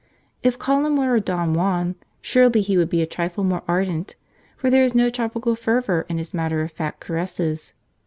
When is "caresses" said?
7.01-7.75